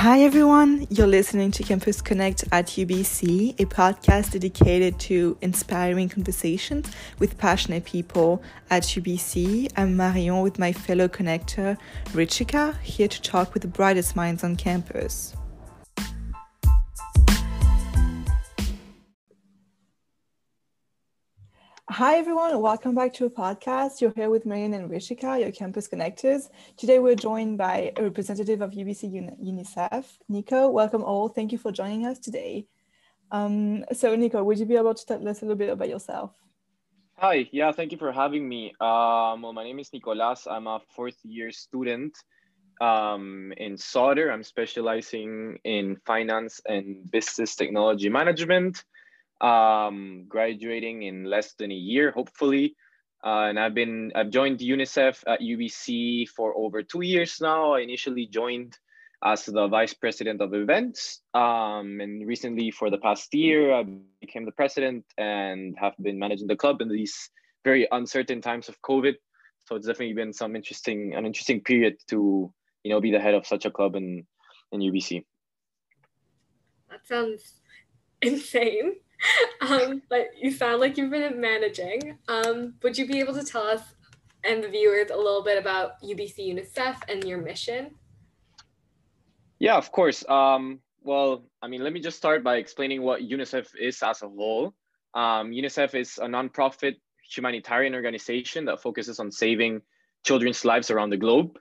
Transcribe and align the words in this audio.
Hi, 0.00 0.22
everyone. 0.22 0.86
You're 0.88 1.06
listening 1.06 1.50
to 1.50 1.62
Campus 1.62 2.00
Connect 2.00 2.44
at 2.52 2.68
UBC, 2.68 3.60
a 3.60 3.66
podcast 3.66 4.32
dedicated 4.32 4.98
to 5.00 5.36
inspiring 5.42 6.08
conversations 6.08 6.90
with 7.18 7.36
passionate 7.36 7.84
people 7.84 8.42
at 8.70 8.84
UBC. 8.84 9.70
I'm 9.76 9.98
Marion 9.98 10.40
with 10.40 10.58
my 10.58 10.72
fellow 10.72 11.06
connector, 11.06 11.76
Rishika, 12.14 12.80
here 12.80 13.08
to 13.08 13.20
talk 13.20 13.52
with 13.52 13.60
the 13.60 13.68
brightest 13.68 14.16
minds 14.16 14.42
on 14.42 14.56
campus. 14.56 15.36
Hi, 22.00 22.16
everyone. 22.16 22.58
Welcome 22.62 22.94
back 22.94 23.12
to 23.12 23.26
a 23.26 23.30
podcast. 23.30 24.00
You're 24.00 24.14
here 24.16 24.30
with 24.30 24.46
Marion 24.46 24.72
and 24.72 24.90
Rishika, 24.90 25.38
your 25.38 25.52
campus 25.52 25.86
connectors. 25.86 26.48
Today, 26.78 26.98
we're 26.98 27.14
joined 27.14 27.58
by 27.58 27.92
a 27.94 28.02
representative 28.02 28.62
of 28.62 28.70
UBC 28.70 29.12
UNICEF, 29.38 30.06
Nico. 30.26 30.70
Welcome 30.70 31.04
all. 31.04 31.28
Thank 31.28 31.52
you 31.52 31.58
for 31.58 31.70
joining 31.70 32.06
us 32.06 32.18
today. 32.18 32.66
Um, 33.30 33.84
so, 33.92 34.16
Nico, 34.16 34.42
would 34.42 34.58
you 34.58 34.64
be 34.64 34.76
able 34.76 34.94
to 34.94 35.04
tell 35.04 35.28
us 35.28 35.42
a 35.42 35.44
little 35.44 35.58
bit 35.58 35.68
about 35.68 35.90
yourself? 35.90 36.32
Hi. 37.18 37.50
Yeah, 37.52 37.70
thank 37.70 37.92
you 37.92 37.98
for 37.98 38.12
having 38.12 38.48
me. 38.48 38.68
Um, 38.80 39.42
well, 39.42 39.52
my 39.52 39.64
name 39.64 39.78
is 39.78 39.92
Nicolas. 39.92 40.46
I'm 40.46 40.68
a 40.68 40.80
fourth 40.96 41.18
year 41.22 41.52
student 41.52 42.16
um, 42.80 43.52
in 43.58 43.76
Sauder. 43.76 44.32
I'm 44.32 44.42
specializing 44.42 45.58
in 45.64 45.96
finance 46.06 46.62
and 46.66 47.10
business 47.10 47.56
technology 47.56 48.08
management 48.08 48.84
um, 49.40 50.24
graduating 50.28 51.02
in 51.02 51.24
less 51.24 51.54
than 51.54 51.70
a 51.70 51.74
year, 51.74 52.10
hopefully. 52.10 52.76
Uh, 53.24 53.48
and 53.48 53.58
I've 53.58 53.74
been 53.74 54.12
I've 54.14 54.30
joined 54.30 54.60
UNICEF 54.60 55.24
at 55.26 55.40
UBC 55.40 56.28
for 56.28 56.56
over 56.56 56.82
two 56.82 57.02
years 57.02 57.38
now. 57.40 57.74
I 57.74 57.80
initially 57.80 58.26
joined 58.26 58.78
as 59.22 59.44
the 59.44 59.68
vice 59.68 59.92
president 59.92 60.40
of 60.40 60.54
events, 60.54 61.20
um, 61.34 62.00
and 62.00 62.26
recently 62.26 62.70
for 62.70 62.88
the 62.88 62.96
past 62.96 63.34
year 63.34 63.74
I 63.74 63.84
became 64.20 64.46
the 64.46 64.52
president 64.52 65.04
and 65.18 65.76
have 65.78 65.92
been 66.00 66.18
managing 66.18 66.46
the 66.46 66.56
club 66.56 66.80
in 66.80 66.88
these 66.88 67.28
very 67.62 67.86
uncertain 67.92 68.40
times 68.40 68.70
of 68.70 68.80
COVID. 68.80 69.16
So 69.66 69.76
it's 69.76 69.86
definitely 69.86 70.14
been 70.14 70.32
some 70.32 70.56
interesting 70.56 71.14
an 71.14 71.26
interesting 71.26 71.60
period 71.60 71.98
to 72.08 72.50
you 72.82 72.90
know 72.90 73.00
be 73.02 73.10
the 73.10 73.20
head 73.20 73.34
of 73.34 73.46
such 73.46 73.66
a 73.66 73.70
club 73.70 73.96
in 73.96 74.26
in 74.72 74.80
UBC. 74.80 75.24
That 76.88 77.06
sounds 77.06 77.60
insane. 78.22 78.94
um, 79.60 80.02
but 80.08 80.28
you 80.40 80.50
sound 80.50 80.80
like 80.80 80.96
you've 80.96 81.10
been 81.10 81.40
managing. 81.40 82.18
Um, 82.28 82.74
would 82.82 82.96
you 82.96 83.06
be 83.06 83.20
able 83.20 83.34
to 83.34 83.44
tell 83.44 83.62
us 83.62 83.82
and 84.44 84.64
the 84.64 84.68
viewers 84.68 85.10
a 85.10 85.16
little 85.16 85.42
bit 85.42 85.58
about 85.58 86.00
UBC 86.02 86.54
UNICEF 86.54 86.96
and 87.08 87.24
your 87.24 87.38
mission? 87.38 87.94
Yeah, 89.58 89.76
of 89.76 89.92
course. 89.92 90.26
Um, 90.28 90.80
well, 91.02 91.44
I 91.62 91.68
mean, 91.68 91.82
let 91.82 91.92
me 91.92 92.00
just 92.00 92.16
start 92.16 92.42
by 92.42 92.56
explaining 92.56 93.02
what 93.02 93.20
UNICEF 93.20 93.68
is 93.78 94.02
as 94.02 94.22
a 94.22 94.28
whole. 94.28 94.74
Um, 95.14 95.50
UNICEF 95.50 95.94
is 95.94 96.18
a 96.18 96.26
nonprofit 96.26 96.96
humanitarian 97.30 97.94
organization 97.94 98.64
that 98.66 98.80
focuses 98.80 99.20
on 99.20 99.30
saving 99.30 99.82
children's 100.24 100.64
lives 100.64 100.90
around 100.90 101.10
the 101.10 101.16
globe. 101.16 101.56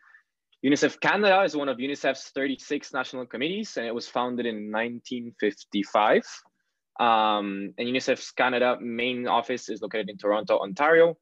UNICEF 0.66 1.00
Canada 1.00 1.42
is 1.44 1.56
one 1.56 1.70
of 1.70 1.78
UNICEF's 1.78 2.32
36 2.32 2.94
national 2.94 3.26
committees, 3.26 3.78
and 3.78 3.86
it 3.86 3.96
was 3.96 4.08
founded 4.08 4.46
in 4.46 4.72
1955. 4.72 6.24
Um, 7.00 7.74
and 7.78 7.88
UNICEF's 7.88 8.32
Canada 8.32 8.78
main 8.82 9.28
office 9.28 9.70
is 9.70 9.82
located 9.82 10.10
in 10.10 10.18
Toronto, 10.18 10.60
Ontario. 10.60 11.18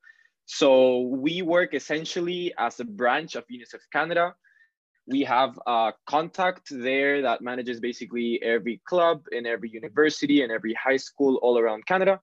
So 0.46 1.02
we 1.02 1.42
work 1.42 1.74
essentially 1.74 2.54
as 2.58 2.80
a 2.80 2.86
branch 2.86 3.36
of 3.36 3.44
UNICEF 3.48 3.82
Canada. 3.94 4.34
We 5.06 5.22
have 5.24 5.60
a 5.68 5.94
contact 6.10 6.70
there 6.72 7.22
that 7.22 7.42
manages 7.42 7.80
basically 7.80 8.42
every 8.42 8.82
club 8.88 9.24
in 9.32 9.46
every 9.46 9.70
university 9.70 10.42
and 10.42 10.52
every 10.52 10.74
high 10.74 10.98
school 10.98 11.38
all 11.44 11.60
around 11.60 11.86
Canada. 11.86 12.20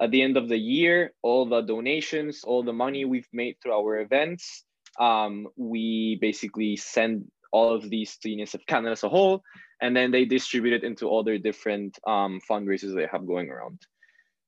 At 0.00 0.10
the 0.10 0.22
end 0.22 0.36
of 0.36 0.48
the 0.48 0.56
year, 0.58 1.12
all 1.22 1.44
the 1.46 1.62
donations, 1.62 2.44
all 2.44 2.62
the 2.62 2.72
money 2.72 3.04
we've 3.04 3.28
made 3.32 3.56
through 3.62 3.74
our 3.74 4.00
events, 4.00 4.64
um, 4.98 5.48
we 5.56 6.18
basically 6.20 6.76
send 6.76 7.24
all 7.52 7.74
of 7.74 7.88
these 7.90 8.16
to 8.18 8.28
UNICEF 8.28 8.66
Canada 8.66 8.92
as 8.92 9.02
a 9.02 9.08
whole 9.08 9.42
and 9.82 9.94
then 9.94 10.12
they 10.12 10.24
distribute 10.24 10.72
it 10.72 10.84
into 10.84 11.08
all 11.08 11.24
their 11.24 11.38
different 11.38 11.98
um, 12.06 12.40
fundraisers 12.48 12.94
they 12.94 13.08
have 13.10 13.26
going 13.26 13.50
around. 13.50 13.78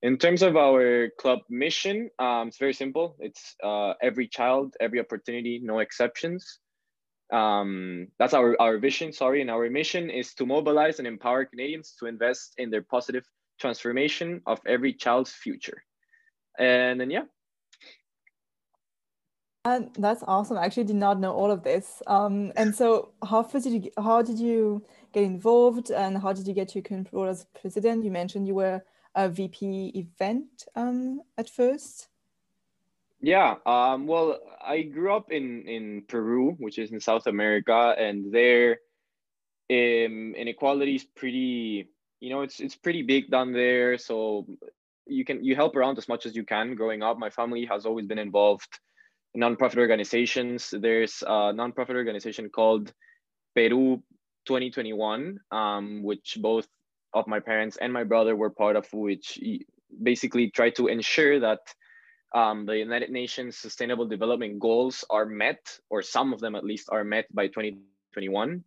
In 0.01 0.17
terms 0.17 0.41
of 0.41 0.55
our 0.55 1.09
club 1.19 1.39
mission, 1.49 2.09
um, 2.19 2.47
it's 2.47 2.57
very 2.57 2.73
simple. 2.73 3.17
It's 3.19 3.55
uh, 3.63 3.93
every 4.01 4.27
child, 4.27 4.75
every 4.79 4.99
opportunity, 4.99 5.59
no 5.61 5.79
exceptions. 5.79 6.59
Um, 7.33 8.07
that's 8.17 8.33
our, 8.33 8.55
our 8.61 8.77
vision, 8.77 9.11
sorry. 9.11 9.41
And 9.41 9.51
our 9.51 9.69
mission 9.69 10.09
is 10.09 10.33
to 10.35 10.45
mobilize 10.45 10.99
and 10.99 11.07
empower 11.07 11.43
Canadians 11.45 11.95
to 11.99 12.05
invest 12.05 12.53
in 12.57 12.69
their 12.69 12.83
positive 12.83 13.25
transformation 13.59 14.41
of 14.45 14.59
every 14.65 14.93
child's 14.93 15.31
future. 15.31 15.83
And 16.57 16.99
then, 16.99 17.09
yeah, 17.09 17.25
and 19.65 19.89
that's 19.97 20.23
awesome. 20.27 20.57
I 20.57 20.65
actually 20.65 20.83
did 20.83 20.95
not 20.95 21.19
know 21.19 21.33
all 21.33 21.51
of 21.51 21.63
this. 21.63 22.01
Um, 22.05 22.53
and 22.55 22.73
so, 22.73 23.09
how 23.27 23.41
did 23.41 23.65
you 23.65 23.91
how 23.97 24.21
did 24.21 24.39
you 24.39 24.85
get 25.11 25.23
involved, 25.23 25.89
and 25.89 26.17
how 26.17 26.31
did 26.33 26.47
you 26.47 26.53
get 26.53 26.75
your 26.75 26.83
current 26.83 27.09
role 27.11 27.27
as 27.27 27.45
president? 27.59 28.05
You 28.05 28.11
mentioned 28.11 28.47
you 28.47 28.55
were 28.55 28.83
a 29.15 29.27
VP 29.27 29.91
event 29.95 30.65
um, 30.75 31.21
at 31.37 31.49
first. 31.49 32.09
Yeah. 33.21 33.55
Um, 33.65 34.05
well, 34.05 34.39
I 34.63 34.83
grew 34.83 35.15
up 35.15 35.31
in 35.31 35.67
in 35.67 36.03
Peru, 36.07 36.55
which 36.59 36.77
is 36.77 36.91
in 36.91 36.99
South 36.99 37.25
America, 37.25 37.95
and 37.97 38.31
there, 38.31 38.79
um, 39.71 40.35
inequality 40.35 40.95
is 40.95 41.03
pretty. 41.03 41.89
You 42.19 42.29
know, 42.29 42.41
it's 42.41 42.59
it's 42.59 42.75
pretty 42.75 43.01
big 43.01 43.31
down 43.31 43.51
there. 43.51 43.97
So 43.97 44.45
you 45.07 45.25
can 45.25 45.43
you 45.43 45.55
help 45.55 45.75
around 45.75 45.97
as 45.97 46.07
much 46.07 46.27
as 46.27 46.35
you 46.35 46.43
can. 46.43 46.75
Growing 46.75 47.01
up, 47.01 47.17
my 47.17 47.31
family 47.31 47.65
has 47.65 47.87
always 47.87 48.05
been 48.05 48.19
involved 48.19 48.79
nonprofit 49.35 49.77
organizations. 49.77 50.73
There's 50.77 51.21
a 51.21 51.53
nonprofit 51.53 51.95
organization 51.95 52.49
called 52.49 52.93
Peru 53.55 54.01
2021, 54.45 55.39
um, 55.51 56.03
which 56.03 56.37
both 56.41 56.67
of 57.13 57.27
my 57.27 57.39
parents 57.39 57.77
and 57.77 57.91
my 57.91 58.03
brother 58.03 58.35
were 58.35 58.49
part 58.49 58.75
of, 58.75 58.91
which 58.93 59.39
basically 60.01 60.49
try 60.51 60.69
to 60.71 60.87
ensure 60.87 61.39
that 61.39 61.59
um, 62.33 62.65
the 62.65 62.77
United 62.77 63.09
Nations 63.09 63.57
Sustainable 63.57 64.05
Development 64.05 64.59
Goals 64.59 65.05
are 65.09 65.25
met, 65.25 65.79
or 65.89 66.01
some 66.01 66.33
of 66.33 66.39
them 66.41 66.55
at 66.55 66.65
least 66.65 66.89
are 66.91 67.03
met 67.03 67.25
by 67.33 67.47
2021. 67.47 68.63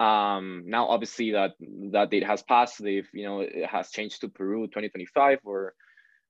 Um, 0.00 0.64
now, 0.66 0.86
obviously, 0.88 1.30
that 1.30 1.52
that 1.92 2.10
date 2.10 2.26
has 2.26 2.42
passed. 2.42 2.82
They've, 2.82 3.08
you 3.12 3.24
know, 3.24 3.40
it 3.40 3.66
has 3.66 3.90
changed 3.90 4.22
to 4.22 4.28
Peru 4.28 4.66
2025 4.66 5.38
or 5.44 5.74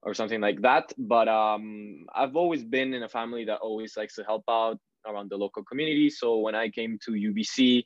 or 0.02 0.14
something 0.14 0.40
like 0.40 0.60
that. 0.62 0.92
But 0.98 1.28
um, 1.28 2.06
I've 2.14 2.36
always 2.36 2.64
been 2.64 2.94
in 2.94 3.02
a 3.02 3.08
family 3.08 3.44
that 3.44 3.58
always 3.58 3.96
likes 3.96 4.16
to 4.16 4.24
help 4.24 4.44
out 4.50 4.78
around 5.06 5.30
the 5.30 5.36
local 5.36 5.64
community. 5.64 6.10
So 6.10 6.38
when 6.38 6.54
I 6.54 6.68
came 6.68 6.98
to 7.04 7.12
UBC 7.12 7.84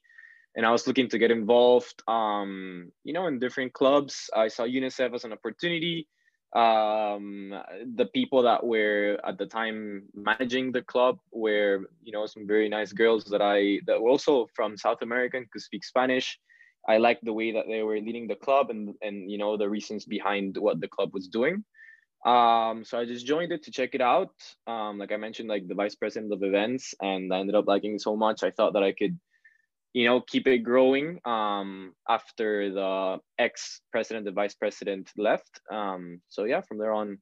and 0.54 0.64
I 0.64 0.70
was 0.70 0.86
looking 0.86 1.08
to 1.10 1.18
get 1.18 1.30
involved, 1.30 2.02
um, 2.08 2.90
you 3.04 3.12
know, 3.12 3.26
in 3.26 3.38
different 3.38 3.72
clubs, 3.74 4.30
I 4.34 4.48
saw 4.48 4.64
UNICEF 4.64 5.14
as 5.14 5.24
an 5.24 5.32
opportunity. 5.32 6.08
Um, 6.54 7.52
the 7.96 8.06
people 8.14 8.42
that 8.42 8.64
were 8.64 9.18
at 9.26 9.36
the 9.36 9.46
time 9.46 10.04
managing 10.14 10.72
the 10.72 10.82
club 10.82 11.18
were, 11.30 11.80
you 12.02 12.12
know, 12.12 12.24
some 12.24 12.46
very 12.46 12.68
nice 12.68 12.92
girls 12.92 13.24
that 13.24 13.42
I 13.42 13.80
that 13.86 14.00
were 14.00 14.08
also 14.08 14.46
from 14.54 14.76
South 14.78 15.02
America 15.02 15.36
and 15.36 15.50
could 15.50 15.60
speak 15.60 15.84
Spanish. 15.84 16.38
I 16.88 16.98
liked 16.98 17.24
the 17.24 17.32
way 17.32 17.52
that 17.52 17.66
they 17.68 17.82
were 17.82 17.98
leading 17.98 18.28
the 18.28 18.36
club 18.36 18.70
and 18.70 18.94
and 19.02 19.30
you 19.30 19.38
know 19.38 19.56
the 19.56 19.68
reasons 19.68 20.06
behind 20.06 20.56
what 20.56 20.80
the 20.80 20.88
club 20.88 21.12
was 21.12 21.28
doing. 21.28 21.64
Um, 22.24 22.84
so 22.84 22.98
I 22.98 23.04
just 23.04 23.26
joined 23.26 23.52
it 23.52 23.64
to 23.64 23.70
check 23.70 23.94
it 23.94 24.00
out. 24.00 24.34
Um, 24.66 24.98
like 24.98 25.12
I 25.12 25.16
mentioned, 25.16 25.48
like 25.48 25.68
the 25.68 25.74
vice 25.74 25.94
president 25.94 26.32
of 26.32 26.42
events, 26.42 26.94
and 27.00 27.32
I 27.32 27.40
ended 27.40 27.54
up 27.54 27.68
liking 27.68 27.94
it 27.94 28.00
so 28.00 28.16
much. 28.16 28.42
I 28.42 28.50
thought 28.50 28.72
that 28.72 28.82
I 28.82 28.92
could, 28.92 29.18
you 29.92 30.06
know, 30.06 30.20
keep 30.20 30.46
it 30.46 30.58
growing. 30.58 31.20
Um, 31.24 31.92
after 32.08 32.72
the 32.72 33.18
ex 33.38 33.80
president, 33.92 34.24
the 34.24 34.32
vice 34.32 34.54
president 34.54 35.10
left. 35.16 35.60
Um, 35.70 36.20
so 36.28 36.44
yeah, 36.44 36.62
from 36.62 36.78
there 36.78 36.92
on, 36.92 37.18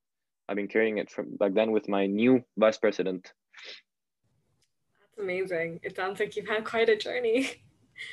I've 0.49 0.57
been 0.57 0.69
carrying 0.69 0.99
it 0.99 1.11
from 1.11 1.37
back 1.37 1.55
then 1.55 1.73
with 1.73 1.89
my 1.89 2.07
new 2.07 2.43
vice 2.57 2.79
president. 2.79 3.33
That's 5.01 5.19
amazing. 5.19 5.81
It 5.83 5.97
sounds 5.97 6.19
like 6.19 6.37
you've 6.37 6.49
had 6.49 6.65
quite 6.65 6.89
a 6.89 6.97
journey. 6.97 7.51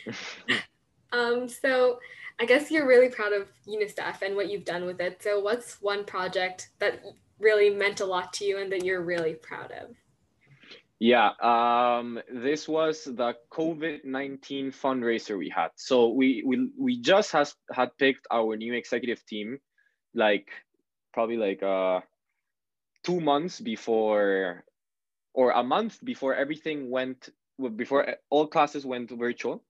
um, 1.13 1.47
so 1.47 2.00
I 2.41 2.45
guess 2.45 2.71
you're 2.71 2.88
really 2.88 3.09
proud 3.09 3.33
of 3.33 3.47
UNICEF 3.67 4.23
and 4.23 4.35
what 4.35 4.49
you've 4.49 4.65
done 4.65 4.85
with 4.85 4.99
it. 4.99 5.21
So, 5.21 5.39
what's 5.39 5.79
one 5.79 6.03
project 6.03 6.69
that 6.79 7.03
really 7.39 7.69
meant 7.69 7.99
a 7.99 8.05
lot 8.05 8.33
to 8.33 8.45
you 8.45 8.57
and 8.57 8.71
that 8.71 8.83
you're 8.83 9.03
really 9.03 9.35
proud 9.35 9.71
of? 9.71 9.95
Yeah, 10.97 11.33
um, 11.39 12.19
this 12.33 12.67
was 12.67 13.03
the 13.03 13.35
COVID 13.53 14.05
nineteen 14.05 14.71
fundraiser 14.71 15.38
we 15.38 15.49
had. 15.49 15.69
So 15.75 16.09
we 16.09 16.41
we 16.43 16.71
we 16.79 16.99
just 16.99 17.31
has 17.31 17.53
had 17.71 17.95
picked 17.99 18.25
our 18.31 18.57
new 18.57 18.73
executive 18.73 19.23
team, 19.27 19.59
like 20.15 20.49
probably 21.13 21.38
like 21.38 21.61
uh 21.61 22.01
two 23.03 23.19
months 23.21 23.59
before, 23.59 24.65
or 25.35 25.51
a 25.51 25.61
month 25.61 26.03
before 26.03 26.33
everything 26.33 26.89
went 26.89 27.29
before 27.75 28.15
all 28.31 28.47
classes 28.47 28.83
went 28.83 29.11
virtual. 29.11 29.63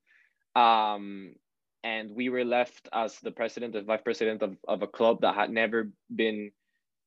Um, 0.55 1.35
and 1.83 2.11
we 2.15 2.29
were 2.29 2.45
left 2.45 2.87
as 2.93 3.19
the 3.19 3.31
president 3.31 3.75
and 3.75 3.87
vice 3.87 4.01
president 4.03 4.41
of, 4.41 4.57
of 4.67 4.81
a 4.81 4.87
club 4.87 5.21
that 5.21 5.35
had 5.35 5.49
never 5.49 5.89
been 6.13 6.51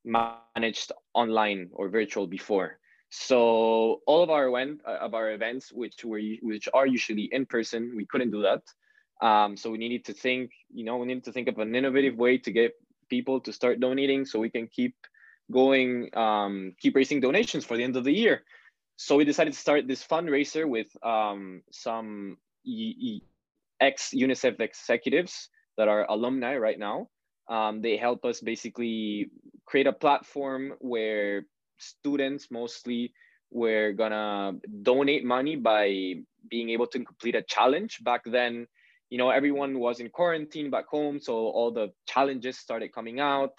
managed 0.05 0.93
online 1.15 1.71
or 1.73 1.89
virtual 1.89 2.27
before. 2.27 2.79
So 3.11 4.01
all 4.07 4.23
of 4.23 4.31
our 4.31 4.49
event, 4.49 4.81
uh, 4.87 4.99
of 5.01 5.15
our 5.15 5.31
events, 5.33 5.73
which 5.73 6.05
were 6.05 6.21
which 6.43 6.69
are 6.75 6.87
usually 6.87 7.29
in 7.31 7.47
person, 7.47 7.93
we 7.97 8.07
couldn't 8.07 8.33
do 8.33 8.43
that. 8.43 8.63
Um, 9.25 9.57
so 9.57 9.71
we 9.71 9.79
needed 9.79 10.05
to 10.07 10.13
think, 10.13 10.51
you 10.73 10.85
know, 10.85 10.97
we 10.97 11.07
needed 11.07 11.25
to 11.25 11.33
think 11.33 11.49
of 11.49 11.59
an 11.59 11.75
innovative 11.75 12.17
way 12.17 12.39
to 12.39 12.51
get 12.51 12.73
people 13.09 13.41
to 13.41 13.53
start 13.53 13.79
donating, 13.79 14.25
so 14.25 14.41
we 14.41 14.51
can 14.51 14.67
keep 14.67 14.97
going, 15.53 16.11
um, 16.17 16.75
keep 16.81 16.97
raising 16.97 17.21
donations 17.21 17.65
for 17.65 17.77
the 17.77 17.85
end 17.85 17.97
of 17.97 18.05
the 18.05 18.13
year. 18.13 18.43
So 18.97 19.17
we 19.17 19.25
decided 19.25 19.53
to 19.53 19.59
start 19.59 19.87
this 19.87 20.05
fundraiser 20.05 20.69
with 20.69 20.89
um, 21.05 21.63
some 21.71 22.39
ex 23.85 24.11
UNICEF 24.15 24.61
executives 24.61 25.49
that 25.77 25.89
are 25.89 26.09
alumni 26.11 26.57
right 26.57 26.79
now. 26.79 27.09
Um, 27.49 27.83
they 27.83 27.97
help 27.97 28.25
us 28.25 28.41
basically 28.41 29.31
create 29.67 29.87
a 29.87 29.93
platform 29.93 30.73
where 30.81 31.45
students 31.79 32.49
mostly 32.51 33.13
were 33.51 33.93
gonna 33.93 34.53
donate 34.83 35.25
money 35.25 35.57
by 35.57 36.15
being 36.51 36.71
able 36.71 36.87
to 36.89 37.05
complete 37.05 37.37
a 37.37 37.43
challenge. 37.43 38.03
Back 38.03 38.23
then, 38.25 38.67
you 39.11 39.19
know, 39.19 39.31
everyone 39.31 39.79
was 39.79 40.01
in 40.01 40.09
quarantine 40.09 40.71
back 40.71 40.87
home, 40.89 41.21
so 41.21 41.35
all 41.35 41.71
the 41.71 41.89
challenges 42.07 42.59
started 42.59 42.93
coming 42.93 43.21
out. 43.21 43.55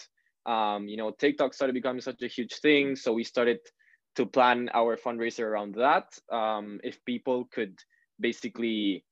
Um, 0.46 0.88
you 0.88 0.98
know, 0.98 1.12
TikTok 1.12 1.54
started 1.54 1.74
becoming 1.74 2.02
such 2.02 2.22
a 2.24 2.28
huge 2.28 2.56
thing, 2.56 2.96
so 2.96 3.14
we 3.14 3.24
started 3.24 3.60
to 4.16 4.26
plan 4.26 4.70
our 4.74 4.98
fundraiser 4.98 5.46
around 5.46 5.76
that. 5.76 6.08
Um, 6.32 6.80
if 6.84 7.04
people 7.06 7.48
could 7.54 7.78
basically 8.20 9.04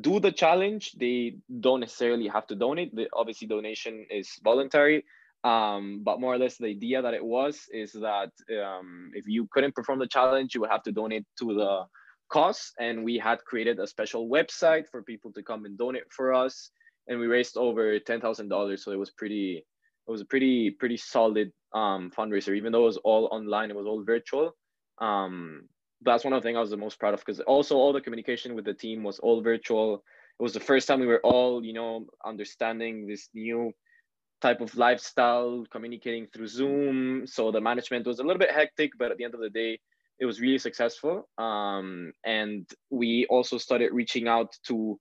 do 0.00 0.20
the 0.20 0.32
challenge, 0.32 0.92
they 0.92 1.36
don't 1.60 1.80
necessarily 1.80 2.28
have 2.28 2.46
to 2.46 2.54
donate. 2.54 2.94
The, 2.94 3.08
obviously, 3.12 3.46
donation 3.46 4.06
is 4.10 4.30
voluntary. 4.42 5.04
Um, 5.44 6.02
but 6.04 6.20
more 6.20 6.34
or 6.34 6.38
less, 6.38 6.56
the 6.56 6.68
idea 6.68 7.02
that 7.02 7.14
it 7.14 7.24
was 7.24 7.66
is 7.72 7.92
that 7.92 8.30
um, 8.64 9.10
if 9.14 9.26
you 9.26 9.48
couldn't 9.50 9.74
perform 9.74 9.98
the 9.98 10.06
challenge, 10.06 10.54
you 10.54 10.60
would 10.60 10.70
have 10.70 10.84
to 10.84 10.92
donate 10.92 11.26
to 11.40 11.54
the 11.54 11.84
cause. 12.30 12.72
And 12.78 13.04
we 13.04 13.18
had 13.18 13.44
created 13.44 13.78
a 13.80 13.86
special 13.86 14.28
website 14.28 14.88
for 14.88 15.02
people 15.02 15.32
to 15.32 15.42
come 15.42 15.64
and 15.64 15.76
donate 15.76 16.10
for 16.10 16.32
us. 16.32 16.70
And 17.08 17.18
we 17.18 17.26
raised 17.26 17.56
over 17.56 17.98
ten 17.98 18.20
thousand 18.20 18.48
dollars, 18.48 18.84
so 18.84 18.92
it 18.92 18.98
was 18.98 19.10
pretty. 19.10 19.66
It 20.06 20.10
was 20.10 20.20
a 20.20 20.24
pretty 20.24 20.70
pretty 20.70 20.96
solid 20.96 21.52
um, 21.74 22.10
fundraiser, 22.16 22.56
even 22.56 22.72
though 22.72 22.82
it 22.82 22.94
was 22.94 22.98
all 22.98 23.28
online. 23.32 23.70
It 23.70 23.76
was 23.76 23.86
all 23.86 24.04
virtual. 24.04 24.54
Um, 24.98 25.68
that's 26.04 26.24
one 26.24 26.32
of 26.32 26.42
the 26.42 26.46
things 26.46 26.56
I 26.56 26.60
was 26.60 26.70
the 26.70 26.76
most 26.76 26.98
proud 26.98 27.14
of 27.14 27.20
because 27.20 27.40
also 27.40 27.76
all 27.76 27.92
the 27.92 28.00
communication 28.00 28.54
with 28.54 28.64
the 28.64 28.74
team 28.74 29.02
was 29.02 29.18
all 29.18 29.42
virtual. 29.42 30.02
It 30.38 30.42
was 30.42 30.54
the 30.54 30.60
first 30.60 30.88
time 30.88 31.00
we 31.00 31.06
were 31.06 31.20
all, 31.22 31.64
you 31.64 31.72
know, 31.72 32.06
understanding 32.24 33.06
this 33.06 33.28
new 33.34 33.72
type 34.40 34.60
of 34.60 34.76
lifestyle, 34.76 35.64
communicating 35.70 36.26
through 36.26 36.48
Zoom. 36.48 37.26
So 37.26 37.52
the 37.52 37.60
management 37.60 38.06
was 38.06 38.18
a 38.18 38.22
little 38.22 38.40
bit 38.40 38.50
hectic, 38.50 38.92
but 38.98 39.10
at 39.12 39.18
the 39.18 39.24
end 39.24 39.34
of 39.34 39.40
the 39.40 39.50
day, 39.50 39.78
it 40.18 40.26
was 40.26 40.40
really 40.40 40.58
successful. 40.58 41.28
Um, 41.38 42.12
and 42.24 42.68
we 42.90 43.26
also 43.30 43.56
started 43.58 43.92
reaching 43.92 44.28
out 44.28 44.56
to 44.66 44.98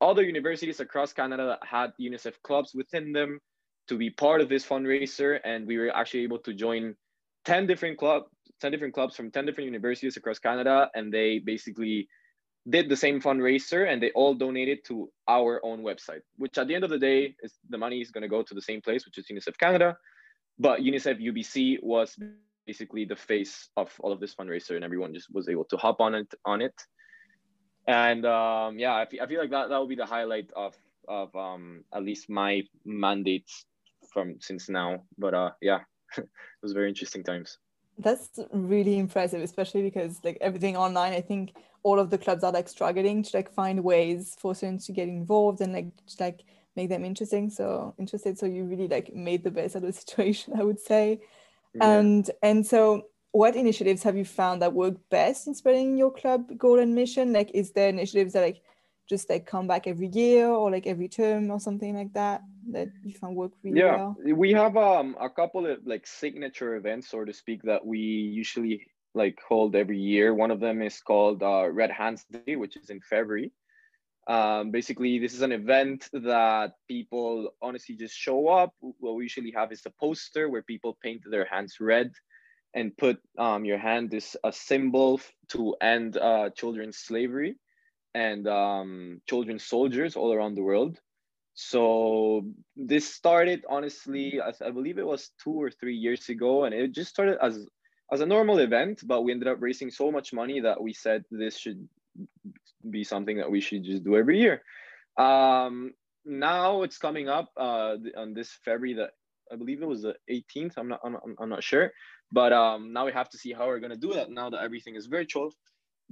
other 0.00 0.22
universities 0.22 0.80
across 0.80 1.12
Canada 1.12 1.46
that 1.46 1.66
had 1.66 1.92
UNICEF 2.00 2.34
clubs 2.42 2.72
within 2.74 3.12
them 3.12 3.38
to 3.88 3.96
be 3.96 4.10
part 4.10 4.40
of 4.40 4.48
this 4.48 4.66
fundraiser. 4.66 5.38
And 5.44 5.66
we 5.66 5.78
were 5.78 5.94
actually 5.94 6.24
able 6.24 6.38
to 6.40 6.52
join 6.52 6.96
10 7.44 7.66
different 7.66 7.98
clubs 7.98 8.26
10 8.62 8.72
different 8.72 8.94
clubs 8.94 9.14
from 9.14 9.30
10 9.30 9.44
different 9.44 9.66
universities 9.66 10.16
across 10.16 10.38
Canada, 10.38 10.90
and 10.94 11.12
they 11.12 11.40
basically 11.40 12.08
did 12.70 12.88
the 12.88 12.96
same 12.96 13.20
fundraiser 13.20 13.90
and 13.90 14.00
they 14.00 14.12
all 14.12 14.34
donated 14.34 14.84
to 14.86 15.10
our 15.28 15.60
own 15.64 15.82
website, 15.82 16.22
which 16.36 16.56
at 16.58 16.68
the 16.68 16.74
end 16.74 16.84
of 16.84 16.90
the 16.90 16.98
day 16.98 17.34
is 17.42 17.54
the 17.68 17.76
money 17.76 18.00
is 18.00 18.10
going 18.12 18.22
to 18.22 18.28
go 18.28 18.42
to 18.42 18.54
the 18.54 18.62
same 18.62 18.80
place, 18.80 19.04
which 19.04 19.18
is 19.18 19.26
UNICEF 19.28 19.58
Canada. 19.58 19.96
But 20.58 20.80
UNICEF 20.80 21.20
UBC 21.20 21.82
was 21.82 22.16
basically 22.66 23.04
the 23.04 23.16
face 23.16 23.68
of 23.76 23.92
all 23.98 24.12
of 24.12 24.20
this 24.20 24.34
fundraiser, 24.34 24.76
and 24.76 24.84
everyone 24.84 25.12
just 25.12 25.32
was 25.34 25.48
able 25.48 25.64
to 25.64 25.76
hop 25.76 26.00
on 26.00 26.14
it 26.14 26.32
on 26.44 26.62
it. 26.62 26.74
And 27.88 28.24
um, 28.24 28.78
yeah, 28.78 28.94
I 28.94 29.06
feel, 29.06 29.26
feel 29.26 29.40
like 29.40 29.50
that 29.50 29.68
that 29.70 29.78
will 29.78 29.88
be 29.88 29.96
the 29.96 30.06
highlight 30.06 30.50
of 30.54 30.76
of 31.08 31.34
um, 31.34 31.84
at 31.92 32.04
least 32.04 32.30
my 32.30 32.62
mandates 32.84 33.64
from 34.12 34.36
since 34.40 34.68
now. 34.68 35.02
But 35.18 35.34
uh, 35.34 35.50
yeah, 35.60 35.80
it 36.16 36.28
was 36.62 36.74
very 36.74 36.88
interesting 36.88 37.24
times. 37.24 37.58
That's 38.02 38.28
really 38.52 38.98
impressive, 38.98 39.42
especially 39.42 39.82
because 39.82 40.20
like 40.24 40.38
everything 40.40 40.76
online, 40.76 41.12
I 41.12 41.20
think 41.20 41.52
all 41.82 41.98
of 41.98 42.10
the 42.10 42.18
clubs 42.18 42.44
are 42.44 42.52
like 42.52 42.68
struggling 42.68 43.22
to 43.22 43.36
like 43.36 43.52
find 43.52 43.82
ways 43.82 44.36
for 44.38 44.54
students 44.54 44.86
to 44.86 44.92
get 44.92 45.08
involved 45.08 45.60
and 45.60 45.72
like 45.72 45.86
just, 46.06 46.20
like 46.20 46.44
make 46.76 46.88
them 46.88 47.04
interesting. 47.04 47.50
So 47.50 47.94
interested. 47.98 48.38
So 48.38 48.46
you 48.46 48.64
really 48.64 48.88
like 48.88 49.14
made 49.14 49.44
the 49.44 49.50
best 49.50 49.74
of 49.74 49.82
the 49.82 49.92
situation, 50.02 50.54
I 50.58 50.62
would 50.62 50.80
say. 50.80 51.20
Yeah. 51.74 51.98
And 51.98 52.30
and 52.42 52.66
so 52.66 53.06
what 53.32 53.56
initiatives 53.56 54.02
have 54.02 54.16
you 54.16 54.26
found 54.26 54.60
that 54.60 54.74
work 54.74 54.94
best 55.08 55.46
in 55.46 55.54
spreading 55.54 55.96
your 55.96 56.12
club 56.12 56.56
goal 56.58 56.78
and 56.78 56.94
mission? 56.94 57.32
Like 57.32 57.50
is 57.54 57.72
there 57.72 57.88
initiatives 57.88 58.34
that 58.34 58.42
like 58.42 58.62
just 59.08 59.28
like 59.28 59.46
come 59.46 59.66
back 59.66 59.86
every 59.86 60.08
year 60.08 60.48
or 60.48 60.70
like 60.70 60.86
every 60.86 61.08
term 61.08 61.50
or 61.50 61.60
something 61.60 61.94
like 61.94 62.12
that 62.12 62.42
that 62.70 62.88
you 63.04 63.14
found 63.14 63.36
work 63.36 63.52
really 63.62 63.80
yeah. 63.80 63.96
well? 63.96 64.16
we 64.34 64.52
have 64.52 64.76
um 64.76 65.16
a 65.20 65.28
couple 65.28 65.66
of 65.66 65.78
like 65.84 66.06
signature 66.06 66.76
events 66.76 67.10
so 67.10 67.24
to 67.24 67.32
speak 67.32 67.62
that 67.62 67.84
we 67.84 67.98
usually 67.98 68.86
like 69.14 69.38
hold 69.46 69.76
every 69.76 69.98
year. 69.98 70.32
One 70.32 70.50
of 70.50 70.60
them 70.60 70.80
is 70.80 70.98
called 71.00 71.42
uh, 71.42 71.68
red 71.68 71.90
hands 71.90 72.24
day 72.30 72.56
which 72.56 72.76
is 72.76 72.90
in 72.90 73.00
february. 73.00 73.52
Um, 74.28 74.70
basically 74.70 75.18
this 75.18 75.34
is 75.34 75.42
an 75.42 75.52
event 75.52 76.08
that 76.12 76.72
people 76.88 77.50
honestly 77.60 77.96
just 77.96 78.14
show 78.14 78.48
up. 78.48 78.72
What 78.80 79.16
we 79.16 79.24
usually 79.24 79.52
have 79.56 79.72
is 79.72 79.82
a 79.84 79.90
poster 79.90 80.48
where 80.48 80.62
people 80.62 80.96
paint 81.02 81.22
their 81.28 81.44
hands 81.44 81.76
red 81.80 82.12
and 82.74 82.96
put 82.96 83.18
um, 83.36 83.64
your 83.64 83.78
hand 83.78 84.14
is 84.14 84.36
a 84.44 84.52
symbol 84.52 85.20
to 85.48 85.74
end 85.82 86.16
uh, 86.16 86.50
children's 86.50 86.98
slavery 86.98 87.56
and 88.14 88.46
um, 88.46 89.20
children 89.28 89.58
soldiers 89.58 90.16
all 90.16 90.32
around 90.32 90.54
the 90.54 90.62
world. 90.62 90.98
So 91.54 92.46
this 92.76 93.12
started 93.12 93.64
honestly, 93.68 94.40
I 94.40 94.70
believe 94.70 94.98
it 94.98 95.06
was 95.06 95.30
two 95.42 95.52
or 95.52 95.70
three 95.70 95.96
years 95.96 96.28
ago, 96.28 96.64
and 96.64 96.74
it 96.74 96.92
just 96.92 97.10
started 97.10 97.38
as 97.42 97.66
as 98.10 98.20
a 98.20 98.26
normal 98.26 98.58
event. 98.58 99.02
But 99.04 99.22
we 99.22 99.32
ended 99.32 99.48
up 99.48 99.58
raising 99.60 99.90
so 99.90 100.10
much 100.10 100.32
money 100.32 100.60
that 100.60 100.82
we 100.82 100.92
said 100.94 101.24
this 101.30 101.58
should 101.58 101.86
be 102.88 103.04
something 103.04 103.36
that 103.36 103.50
we 103.50 103.60
should 103.60 103.84
just 103.84 104.04
do 104.04 104.16
every 104.16 104.38
year. 104.38 104.62
Um, 105.18 105.92
now 106.24 106.82
it's 106.82 106.98
coming 106.98 107.28
up 107.28 107.50
uh, 107.56 107.96
on 108.16 108.32
this 108.32 108.50
February 108.64 108.94
that 108.94 109.10
I 109.52 109.56
believe 109.56 109.82
it 109.82 109.88
was 109.88 110.02
the 110.02 110.16
18th. 110.30 110.74
I'm 110.78 110.88
not 110.88 111.00
I'm, 111.04 111.16
I'm 111.38 111.48
not 111.50 111.62
sure, 111.62 111.92
but 112.30 112.54
um, 112.54 112.94
now 112.94 113.04
we 113.04 113.12
have 113.12 113.28
to 113.30 113.38
see 113.38 113.52
how 113.52 113.66
we're 113.66 113.80
gonna 113.80 113.96
do 113.96 114.14
that 114.14 114.30
now 114.30 114.48
that 114.50 114.62
everything 114.62 114.96
is 114.96 115.06
virtual. 115.06 115.52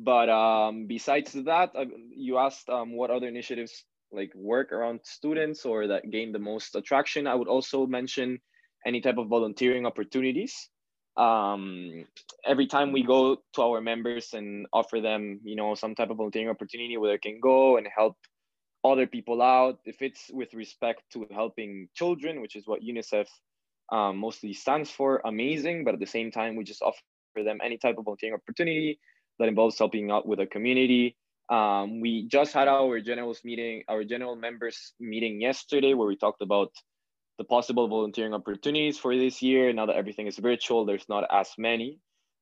But 0.03 0.31
um, 0.31 0.87
besides 0.87 1.33
that, 1.33 1.73
uh, 1.77 1.85
you 2.17 2.39
asked 2.39 2.71
um, 2.71 2.97
what 2.97 3.11
other 3.11 3.29
initiatives 3.29 3.85
like 4.11 4.33
work 4.35 4.73
around 4.73 5.01
students 5.05 5.67
or 5.67 5.87
that 5.89 6.11
gain 6.11 6.33
the 6.33 6.39
most 6.39 6.75
attraction. 6.75 7.27
I 7.27 7.35
would 7.35 7.49
also 7.49 7.87
mention 7.87 8.39
any 8.87 9.03
type 9.03 9.19
of 9.19 9.29
volunteering 9.29 9.85
opportunities. 9.85 10.71
Um, 11.19 12.07
every 12.47 12.67
time 12.67 12.93
we 12.93 13.03
go 13.03 13.43
to 13.55 13.63
our 13.63 13.83
members 13.83 14.33
and 14.33 14.67
offer 14.73 15.03
them, 15.03 15.41
you 15.45 15.55
know, 15.55 15.75
some 15.75 15.95
type 15.95 16.09
of 16.09 16.17
volunteering 16.17 16.49
opportunity 16.49 16.97
where 16.97 17.13
they 17.13 17.19
can 17.19 17.39
go 17.39 17.77
and 17.77 17.87
help 17.95 18.17
other 18.83 19.07
people 19.07 19.43
out, 19.43 19.81
if 19.85 20.01
it's 20.01 20.31
with 20.33 20.55
respect 20.55 21.03
to 21.13 21.27
helping 21.31 21.89
children, 21.95 22.41
which 22.41 22.57
is 22.57 22.67
what 22.67 22.81
UNICEF 22.81 23.27
um, 23.93 24.17
mostly 24.17 24.55
stands 24.55 24.91
for, 24.91 25.21
amazing. 25.27 25.85
But 25.85 25.93
at 25.93 26.01
the 26.01 26.07
same 26.07 26.31
time, 26.31 26.57
we 26.57 26.65
just 26.65 26.81
offer 26.81 26.97
them 27.37 27.59
any 27.63 27.77
type 27.77 27.99
of 27.99 28.07
volunteering 28.07 28.35
opportunity 28.35 28.99
that 29.41 29.49
involves 29.49 29.79
helping 29.79 30.11
out 30.13 30.29
with 30.29 30.39
a 30.39 30.47
community. 30.47 31.17
Um, 31.49 32.01
we 32.01 32.29
just 32.29 32.53
had 32.53 32.69
our 32.69 33.01
generals 33.01 33.41
meeting, 33.43 33.83
our 33.89 34.05
general 34.05 34.37
members 34.37 34.93
meeting 35.01 35.41
yesterday, 35.41 35.95
where 35.95 36.07
we 36.07 36.15
talked 36.15 36.43
about 36.43 36.71
the 37.39 37.45
possible 37.45 37.89
volunteering 37.89 38.35
opportunities 38.35 38.99
for 38.99 39.17
this 39.17 39.43
year. 39.43 39.73
Now 39.73 39.87
that 39.87 39.97
everything 39.97 40.29
is 40.29 40.39
virtual, 40.39 40.85
there's 40.85 41.09
not 41.09 41.25
as 41.33 41.49
many, 41.59 41.99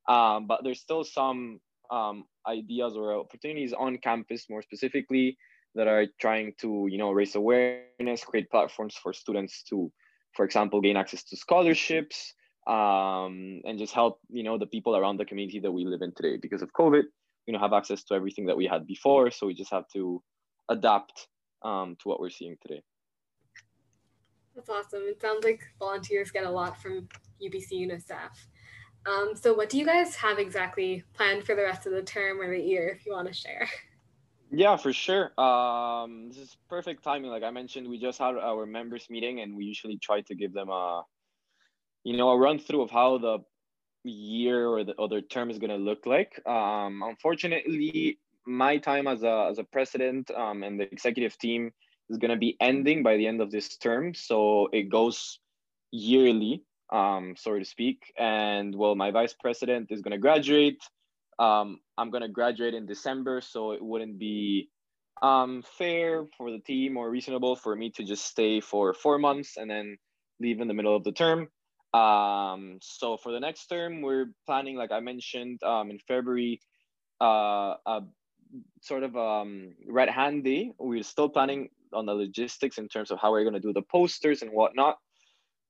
um, 0.08 0.46
but 0.48 0.64
there's 0.64 0.80
still 0.80 1.04
some 1.04 1.60
um, 1.90 2.24
ideas 2.46 2.96
or 2.96 3.14
opportunities 3.14 3.72
on 3.72 3.96
campus, 3.98 4.50
more 4.50 4.60
specifically, 4.60 5.38
that 5.76 5.86
are 5.86 6.06
trying 6.20 6.52
to, 6.60 6.88
you 6.90 6.98
know, 6.98 7.12
raise 7.12 7.36
awareness, 7.36 8.24
create 8.24 8.50
platforms 8.50 8.96
for 9.00 9.12
students 9.12 9.62
to, 9.70 9.90
for 10.34 10.44
example, 10.44 10.80
gain 10.80 10.96
access 10.96 11.22
to 11.22 11.36
scholarships, 11.36 12.34
um, 12.68 13.60
and 13.64 13.78
just 13.78 13.94
help 13.94 14.20
you 14.28 14.42
know 14.42 14.58
the 14.58 14.66
people 14.66 14.96
around 14.96 15.18
the 15.18 15.24
community 15.24 15.60
that 15.60 15.72
we 15.72 15.84
live 15.84 16.02
in 16.02 16.12
today. 16.14 16.36
Because 16.36 16.62
of 16.62 16.72
covid 16.72 17.04
we 17.46 17.52
don't 17.52 17.62
have 17.62 17.72
access 17.72 18.04
to 18.04 18.14
everything 18.14 18.46
that 18.46 18.56
we 18.56 18.66
had 18.66 18.86
before 18.86 19.30
so 19.30 19.46
we 19.46 19.54
just 19.54 19.70
have 19.70 19.88
to 19.94 20.22
adapt 20.68 21.28
um, 21.62 21.96
to 22.00 22.08
what 22.08 22.20
we're 22.20 22.30
seeing 22.30 22.56
today. 22.60 22.82
That's 24.54 24.68
awesome. 24.68 25.02
It 25.04 25.20
sounds 25.20 25.44
like 25.44 25.62
volunteers 25.78 26.30
get 26.30 26.44
a 26.44 26.50
lot 26.50 26.80
from 26.80 27.08
ubc 27.42 27.70
unicef 27.72 28.30
um, 29.06 29.32
so 29.34 29.54
what 29.54 29.70
do 29.70 29.78
you 29.78 29.86
guys 29.86 30.14
have 30.16 30.38
exactly 30.38 31.04
planned 31.14 31.44
for 31.44 31.54
the 31.54 31.62
rest 31.62 31.86
of 31.86 31.92
the 31.92 32.02
term 32.02 32.40
or 32.40 32.50
the 32.50 32.60
year 32.62 32.88
if 32.88 33.06
you 33.06 33.12
want 33.12 33.28
to 33.28 33.34
share? 33.34 33.68
Yeah, 34.50 34.76
for 34.76 34.94
sure. 34.94 35.38
Um, 35.38 36.28
this 36.28 36.38
is 36.38 36.56
perfect 36.70 37.04
timing. 37.04 37.30
Like 37.30 37.42
I 37.42 37.50
mentioned, 37.50 37.86
we 37.86 37.98
just 37.98 38.18
had 38.18 38.34
our 38.36 38.64
members 38.64 39.06
meeting, 39.10 39.40
and 39.40 39.54
we 39.54 39.64
usually 39.64 39.98
try 39.98 40.22
to 40.22 40.34
give 40.34 40.54
them 40.54 40.70
a, 40.70 41.02
you 42.04 42.16
know, 42.16 42.30
a 42.30 42.38
run 42.38 42.58
through 42.58 42.82
of 42.82 42.90
how 42.90 43.18
the 43.18 43.38
year 44.04 44.68
or 44.68 44.84
the 44.84 44.94
other 44.96 45.20
term 45.20 45.50
is 45.50 45.58
going 45.58 45.70
to 45.70 45.76
look 45.76 46.06
like. 46.06 46.40
Um, 46.46 47.02
unfortunately, 47.04 48.18
my 48.46 48.78
time 48.78 49.06
as 49.06 49.22
a 49.22 49.48
as 49.50 49.58
a 49.58 49.64
president 49.64 50.30
um, 50.30 50.62
and 50.62 50.80
the 50.80 50.90
executive 50.90 51.36
team 51.38 51.72
is 52.08 52.18
going 52.18 52.30
to 52.30 52.36
be 52.36 52.56
ending 52.60 53.02
by 53.02 53.16
the 53.16 53.26
end 53.26 53.40
of 53.40 53.50
this 53.50 53.76
term, 53.76 54.14
so 54.14 54.68
it 54.72 54.88
goes 54.88 55.38
yearly, 55.90 56.62
um, 56.90 57.34
so 57.36 57.58
to 57.58 57.64
speak. 57.64 58.12
And 58.18 58.74
well, 58.74 58.94
my 58.94 59.10
vice 59.10 59.34
president 59.34 59.88
is 59.90 60.00
going 60.00 60.12
to 60.12 60.18
graduate 60.18 60.80
um, 61.38 61.80
I'm 61.96 62.10
gonna 62.10 62.28
graduate 62.28 62.74
in 62.74 62.86
December, 62.86 63.40
so 63.40 63.72
it 63.72 63.82
wouldn't 63.82 64.18
be 64.18 64.68
um, 65.22 65.62
fair 65.78 66.26
for 66.36 66.50
the 66.50 66.58
team 66.58 66.96
or 66.96 67.10
reasonable 67.10 67.56
for 67.56 67.74
me 67.76 67.90
to 67.90 68.04
just 68.04 68.26
stay 68.26 68.60
for 68.60 68.92
four 68.92 69.18
months 69.18 69.56
and 69.56 69.70
then 69.70 69.96
leave 70.40 70.60
in 70.60 70.68
the 70.68 70.74
middle 70.74 70.94
of 70.94 71.04
the 71.04 71.12
term. 71.12 71.48
Um, 71.94 72.78
so 72.82 73.16
for 73.16 73.32
the 73.32 73.40
next 73.40 73.66
term, 73.66 74.02
we're 74.02 74.26
planning, 74.46 74.76
like 74.76 74.92
I 74.92 75.00
mentioned, 75.00 75.62
um, 75.62 75.90
in 75.90 75.98
February, 76.06 76.60
uh, 77.20 77.74
a 77.86 78.02
sort 78.82 79.02
of 79.02 79.16
um, 79.16 79.74
red 79.86 80.08
hand 80.08 80.44
day. 80.44 80.72
We're 80.78 81.02
still 81.02 81.28
planning 81.28 81.70
on 81.92 82.06
the 82.06 82.14
logistics 82.14 82.78
in 82.78 82.88
terms 82.88 83.10
of 83.10 83.18
how 83.18 83.32
we're 83.32 83.44
gonna 83.44 83.60
do 83.60 83.72
the 83.72 83.82
posters 83.82 84.42
and 84.42 84.52
whatnot. 84.52 84.98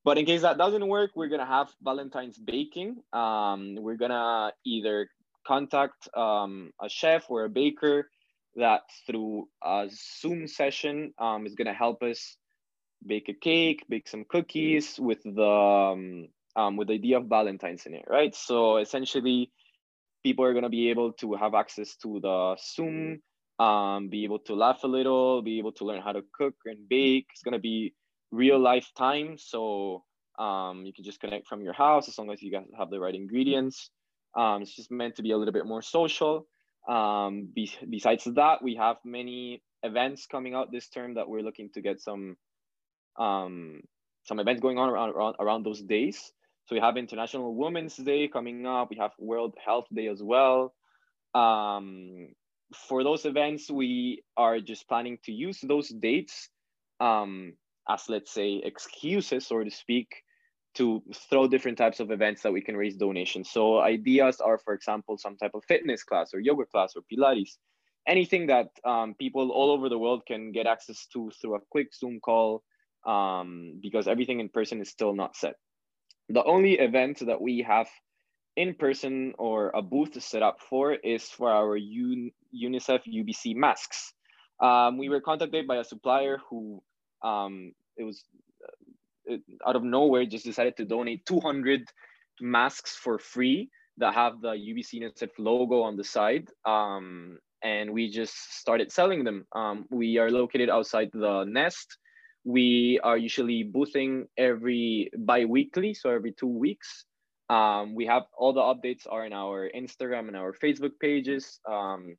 But 0.04 0.18
in 0.18 0.26
case 0.26 0.42
that 0.42 0.58
doesn't 0.58 0.86
work, 0.86 1.10
we're 1.14 1.28
gonna 1.28 1.46
have 1.46 1.70
Valentine's 1.82 2.38
baking. 2.38 3.02
Um, 3.12 3.76
we're 3.76 3.96
gonna 3.96 4.52
either 4.64 5.08
contact 5.46 6.08
um, 6.16 6.72
a 6.82 6.88
chef 6.88 7.30
or 7.30 7.44
a 7.44 7.48
baker 7.48 8.08
that 8.56 8.82
through 9.06 9.48
a 9.64 9.88
Zoom 9.90 10.46
session 10.46 11.14
um, 11.18 11.46
is 11.46 11.54
going 11.54 11.66
to 11.66 11.72
help 11.72 12.02
us 12.02 12.36
bake 13.06 13.28
a 13.28 13.34
cake, 13.34 13.84
bake 13.88 14.08
some 14.08 14.24
cookies 14.28 14.98
with 14.98 15.22
the 15.22 15.42
um, 15.42 16.28
um, 16.56 16.76
with 16.76 16.88
the 16.88 16.94
idea 16.94 17.18
of 17.18 17.26
Valentine's 17.26 17.86
in 17.86 17.94
it, 17.94 18.04
right? 18.08 18.34
So 18.34 18.78
essentially, 18.78 19.50
people 20.22 20.44
are 20.44 20.52
going 20.52 20.64
to 20.64 20.68
be 20.68 20.90
able 20.90 21.12
to 21.14 21.34
have 21.34 21.54
access 21.54 21.96
to 21.96 22.20
the 22.20 22.56
Zoom, 22.60 23.20
um, 23.58 24.08
be 24.08 24.24
able 24.24 24.40
to 24.40 24.54
laugh 24.54 24.82
a 24.82 24.88
little, 24.88 25.42
be 25.42 25.58
able 25.58 25.72
to 25.72 25.84
learn 25.84 26.02
how 26.02 26.12
to 26.12 26.22
cook 26.36 26.54
and 26.64 26.88
bake. 26.88 27.26
It's 27.32 27.42
going 27.42 27.52
to 27.52 27.60
be 27.60 27.94
real 28.30 28.58
life 28.58 28.90
time, 28.96 29.36
so 29.38 30.04
um, 30.38 30.84
you 30.84 30.92
can 30.92 31.04
just 31.04 31.20
connect 31.20 31.46
from 31.46 31.62
your 31.62 31.72
house 31.72 32.08
as 32.08 32.18
long 32.18 32.30
as 32.30 32.42
you 32.42 32.50
guys 32.50 32.66
have 32.76 32.90
the 32.90 33.00
right 33.00 33.14
ingredients. 33.14 33.90
Um, 34.36 34.62
it's 34.62 34.74
just 34.74 34.90
meant 34.90 35.16
to 35.16 35.22
be 35.22 35.32
a 35.32 35.36
little 35.36 35.54
bit 35.54 35.66
more 35.66 35.82
social. 35.82 36.46
Um, 36.88 37.48
be, 37.54 37.70
besides 37.88 38.24
that, 38.24 38.62
we 38.62 38.76
have 38.76 38.96
many 39.04 39.62
events 39.82 40.26
coming 40.26 40.54
out 40.54 40.72
this 40.72 40.88
term 40.88 41.14
that 41.14 41.28
we're 41.28 41.42
looking 41.42 41.70
to 41.74 41.80
get 41.80 42.00
some 42.00 42.36
um, 43.18 43.80
some 44.24 44.38
events 44.40 44.60
going 44.60 44.78
on 44.78 44.88
around, 44.88 45.10
around 45.10 45.36
around 45.40 45.64
those 45.64 45.82
days. 45.82 46.32
So 46.66 46.74
we 46.74 46.80
have 46.80 46.96
International 46.96 47.54
Women's 47.54 47.96
Day 47.96 48.28
coming 48.28 48.66
up. 48.66 48.90
We 48.90 48.96
have 48.96 49.12
World 49.18 49.54
Health 49.64 49.86
Day 49.92 50.08
as 50.08 50.22
well. 50.22 50.74
Um, 51.34 52.28
for 52.74 53.02
those 53.02 53.24
events, 53.24 53.70
we 53.70 54.22
are 54.36 54.60
just 54.60 54.86
planning 54.86 55.18
to 55.24 55.32
use 55.32 55.60
those 55.62 55.88
dates 55.88 56.50
um, 57.00 57.54
as, 57.88 58.04
let's 58.08 58.32
say, 58.32 58.60
excuses, 58.64 59.46
so 59.46 59.64
to 59.64 59.70
speak, 59.70 60.08
to 60.74 61.02
throw 61.30 61.48
different 61.48 61.78
types 61.78 62.00
of 62.00 62.10
events 62.10 62.42
that 62.42 62.52
we 62.52 62.60
can 62.60 62.76
raise 62.76 62.96
donations. 62.96 63.50
So 63.50 63.80
ideas 63.80 64.40
are, 64.40 64.58
for 64.58 64.74
example, 64.74 65.16
some 65.16 65.36
type 65.36 65.52
of 65.54 65.64
fitness 65.64 66.04
class 66.04 66.34
or 66.34 66.40
yoga 66.40 66.66
class 66.66 66.94
or 66.94 67.02
Pilates, 67.10 67.56
anything 68.06 68.46
that 68.48 68.68
um, 68.84 69.14
people 69.14 69.50
all 69.50 69.70
over 69.70 69.88
the 69.88 69.98
world 69.98 70.22
can 70.26 70.52
get 70.52 70.66
access 70.66 71.06
to 71.14 71.30
through 71.40 71.56
a 71.56 71.60
quick 71.70 71.94
Zoom 71.94 72.20
call 72.20 72.62
um, 73.08 73.80
because 73.80 74.06
everything 74.06 74.38
in 74.40 74.48
person 74.48 74.80
is 74.80 74.90
still 74.90 75.14
not 75.14 75.34
set. 75.34 75.54
The 76.28 76.44
only 76.44 76.74
event 76.74 77.26
that 77.26 77.40
we 77.40 77.62
have 77.62 77.88
in 78.56 78.74
person 78.74 79.34
or 79.38 79.70
a 79.74 79.80
booth 79.80 80.22
set 80.22 80.42
up 80.42 80.60
for 80.60 80.92
is 80.92 81.24
for 81.24 81.50
our 81.50 81.76
Un- 81.76 82.32
UNICEF 82.54 83.00
UBC 83.06 83.56
masks. 83.56 84.12
Um, 84.60 84.98
we 84.98 85.08
were 85.08 85.20
contacted 85.20 85.66
by 85.66 85.76
a 85.76 85.84
supplier 85.84 86.38
who 86.50 86.82
um, 87.22 87.72
it 87.96 88.04
was 88.04 88.24
out 89.66 89.76
of 89.76 89.84
nowhere 89.84 90.26
just 90.26 90.44
decided 90.44 90.76
to 90.76 90.84
donate 90.84 91.24
200 91.26 91.88
masks 92.40 92.96
for 92.96 93.18
free 93.18 93.70
that 93.98 94.14
have 94.14 94.40
the 94.40 94.52
UBC 94.52 95.02
UNICEF 95.02 95.30
logo 95.38 95.82
on 95.82 95.96
the 95.96 96.04
side. 96.04 96.48
Um, 96.64 97.38
and 97.62 97.92
we 97.92 98.10
just 98.10 98.58
started 98.58 98.92
selling 98.92 99.24
them. 99.24 99.46
Um, 99.54 99.86
we 99.90 100.18
are 100.18 100.30
located 100.30 100.70
outside 100.70 101.10
the 101.12 101.44
nest. 101.44 101.98
We 102.48 102.98
are 103.04 103.18
usually 103.18 103.62
boothing 103.62 104.26
every 104.38 105.10
bi-weekly, 105.18 105.92
so 105.92 106.08
every 106.08 106.32
two 106.32 106.46
weeks. 106.48 107.04
Um, 107.50 107.94
we 107.94 108.06
have 108.06 108.24
all 108.36 108.54
the 108.54 108.62
updates 108.62 109.04
are 109.06 109.26
in 109.26 109.34
our 109.34 109.68
Instagram 109.76 110.28
and 110.28 110.36
our 110.36 110.54
Facebook 110.54 110.92
pages. 110.98 111.60
Um, 111.68 112.16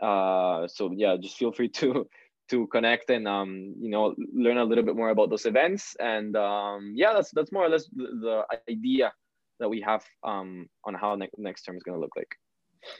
uh, 0.00 0.68
so 0.68 0.90
yeah, 0.96 1.16
just 1.20 1.36
feel 1.36 1.52
free 1.52 1.68
to 1.80 2.08
to 2.48 2.66
connect 2.68 3.10
and 3.10 3.28
um, 3.28 3.74
you 3.78 3.90
know 3.90 4.14
learn 4.32 4.56
a 4.56 4.64
little 4.64 4.84
bit 4.84 4.96
more 4.96 5.10
about 5.10 5.28
those 5.30 5.44
events 5.44 5.94
and 6.00 6.34
um, 6.36 6.92
yeah 6.96 7.12
that's 7.12 7.30
that's 7.32 7.52
more 7.52 7.66
or 7.66 7.68
less 7.68 7.86
the, 7.94 8.06
the 8.24 8.72
idea 8.72 9.12
that 9.60 9.68
we 9.68 9.80
have 9.80 10.02
um, 10.24 10.66
on 10.84 10.94
how 10.94 11.14
ne- 11.14 11.28
next 11.36 11.64
term 11.64 11.76
is 11.76 11.82
going 11.82 11.96
to 11.96 12.00
look 12.00 12.16
like 12.16 12.34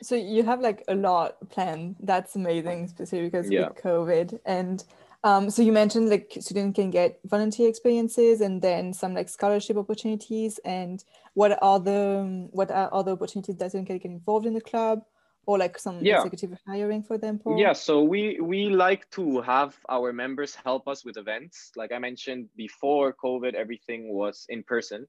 so 0.02 0.14
you 0.14 0.42
have 0.42 0.60
like 0.60 0.84
a 0.88 0.94
lot 0.94 1.36
planned 1.48 1.96
that's 2.00 2.36
amazing 2.36 2.84
especially 2.84 3.22
because 3.22 3.50
yeah. 3.50 3.68
with 3.68 3.78
covid 3.82 4.38
and 4.44 4.84
um, 5.24 5.50
so 5.50 5.62
you 5.62 5.72
mentioned 5.72 6.08
like 6.08 6.32
students 6.40 6.76
can 6.76 6.90
get 6.90 7.18
volunteer 7.24 7.68
experiences 7.68 8.40
and 8.40 8.62
then 8.62 8.92
some 8.92 9.14
like 9.14 9.28
scholarship 9.28 9.76
opportunities 9.76 10.58
and 10.64 11.04
what 11.34 11.58
are 11.62 11.80
the 11.80 12.48
what 12.52 12.70
are 12.70 12.92
other 12.92 13.12
opportunities 13.12 13.56
that 13.56 13.70
students 13.70 13.88
can 13.88 13.98
get 13.98 14.10
involved 14.10 14.46
in 14.46 14.54
the 14.54 14.60
club 14.60 15.02
or 15.46 15.58
like 15.58 15.78
some 15.78 15.98
yeah. 16.04 16.18
executive 16.18 16.56
hiring 16.66 17.02
for 17.02 17.18
them 17.18 17.38
Paul? 17.38 17.58
yeah 17.58 17.72
so 17.72 18.02
we 18.02 18.38
we 18.40 18.68
like 18.68 19.10
to 19.10 19.40
have 19.40 19.74
our 19.88 20.12
members 20.12 20.54
help 20.54 20.86
us 20.86 21.04
with 21.04 21.16
events 21.16 21.72
like 21.74 21.90
i 21.90 21.98
mentioned 21.98 22.48
before 22.56 23.12
covid 23.12 23.54
everything 23.54 24.12
was 24.12 24.46
in 24.48 24.62
person 24.62 25.06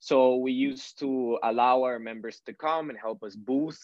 so 0.00 0.36
we 0.36 0.52
used 0.52 0.98
to 0.98 1.38
allow 1.44 1.82
our 1.82 1.98
members 1.98 2.40
to 2.46 2.52
come 2.52 2.90
and 2.90 2.98
help 2.98 3.22
us 3.22 3.36
booth 3.36 3.80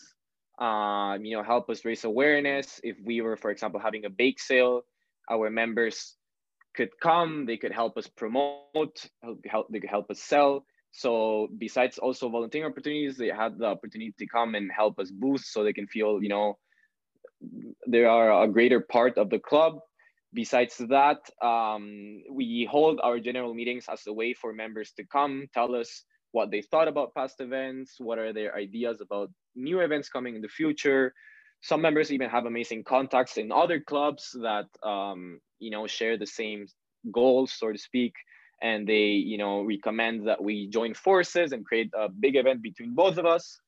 um, 0.59 1.25
you 1.25 1.37
know 1.37 1.43
help 1.43 1.71
us 1.71 1.85
raise 1.85 2.05
awareness 2.05 2.81
if 2.83 2.97
we 3.05 3.21
were 3.21 3.37
for 3.37 3.51
example 3.51 3.79
having 3.79 4.05
a 4.05 4.11
bake 4.11 4.41
sale 4.41 4.83
our 5.31 5.51
members 5.51 6.17
could 6.75 6.91
come 7.03 7.47
they 7.47 7.57
could 7.57 7.73
help 7.73 7.97
us 7.97 8.07
promote 8.07 9.07
help, 9.51 9.67
they 9.71 9.81
could 9.81 9.91
help 9.91 10.11
us 10.11 10.21
sell 10.21 10.65
so 10.93 11.49
besides 11.59 11.99
also 11.99 12.29
volunteering 12.29 12.71
opportunities, 12.71 13.17
they 13.17 13.29
had 13.29 13.59
the 13.59 13.67
opportunity 13.67 14.15
to 14.19 14.27
come 14.27 14.55
and 14.55 14.71
help 14.71 14.99
us 14.99 15.11
boost 15.11 15.53
so 15.53 15.63
they 15.63 15.73
can 15.73 15.87
feel, 15.87 16.23
you 16.23 16.29
know, 16.29 16.59
they 17.87 18.05
are 18.05 18.43
a 18.43 18.49
greater 18.49 18.81
part 18.81 19.17
of 19.17 19.31
the 19.31 19.39
club. 19.39 19.79
Besides 20.33 20.77
that, 20.89 21.19
um, 21.43 22.23
we 22.31 22.69
hold 22.71 23.01
our 23.03 23.19
general 23.19 23.55
meetings 23.55 23.87
as 23.91 24.07
a 24.07 24.13
way 24.13 24.35
for 24.35 24.53
members 24.53 24.93
to 24.97 25.05
come, 25.05 25.47
tell 25.53 25.75
us 25.75 26.05
what 26.33 26.51
they 26.51 26.63
thought 26.63 26.87
about 26.87 27.15
past 27.15 27.41
events, 27.41 27.97
what 27.99 28.19
are 28.19 28.33
their 28.33 28.55
ideas 28.55 29.01
about 29.01 29.31
new 29.57 29.81
events 29.81 30.09
coming 30.09 30.37
in 30.37 30.43
the 30.43 30.49
future. 30.49 31.13
Some 31.63 31.83
members 31.83 32.11
even 32.11 32.31
have 32.31 32.47
amazing 32.47 32.85
contacts 32.85 33.37
in 33.37 33.53
other 33.53 33.81
clubs 33.81 34.37
that, 34.43 34.67
um, 34.83 35.41
you 35.59 35.71
know, 35.71 35.87
share 35.87 36.17
the 36.17 36.27
same 36.27 36.67
goals, 37.13 37.53
so 37.53 37.73
to 37.73 37.79
speak. 37.79 38.15
And 38.63 38.87
they 38.87 39.13
you 39.13 39.39
know 39.39 39.63
recommend 39.63 40.29
that 40.29 40.43
we 40.43 40.69
join 40.69 40.93
forces 40.93 41.53
and 41.53 41.65
create 41.65 41.91
a 41.95 42.09
big 42.11 42.37
event 42.37 42.61
between 42.63 42.95
both 42.95 43.17
of 43.17 43.25
us. 43.25 43.59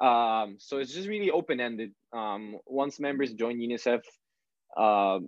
Um, 0.00 0.56
so 0.58 0.78
it's 0.78 0.92
just 0.92 1.08
really 1.08 1.30
open-ended. 1.30 1.92
Um, 2.12 2.58
once 2.66 3.00
members 3.00 3.32
join 3.32 3.56
unicef 3.56 4.02
uh, 4.76 5.20